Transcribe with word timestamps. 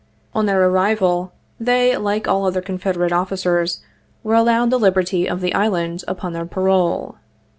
On 0.33 0.47
their 0.47 0.67
arrival, 0.67 1.31
they, 1.59 1.95
like 1.95 2.27
all 2.27 2.47
other 2.47 2.59
Confede 2.59 2.97
rate 2.97 3.11
officers, 3.11 3.83
were 4.23 4.33
allowed 4.33 4.71
the 4.71 4.79
liberty 4.79 5.29
of 5.29 5.41
the 5.41 5.53
Island 5.53 6.03
upon 6.07 6.33
their 6.33 6.47
parole. 6.47 7.17